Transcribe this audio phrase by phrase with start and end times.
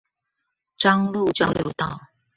[0.79, 2.01] 彰鹿交流道